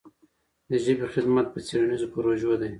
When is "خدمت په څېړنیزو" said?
1.13-2.11